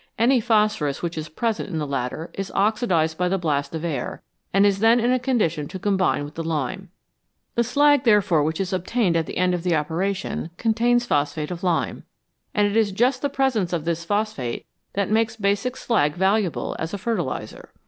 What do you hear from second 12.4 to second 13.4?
and it is just the